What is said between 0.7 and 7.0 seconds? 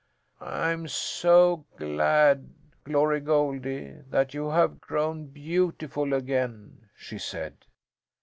so glad, Glory Goldie, that you have grown beautiful again,"